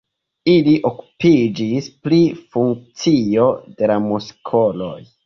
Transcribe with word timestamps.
Ili 0.51 0.71
okupiĝis 0.89 1.89
pri 2.05 2.21
funkcio 2.55 3.47
de 3.83 3.91
la 3.93 3.99
muskoloj. 4.07 4.97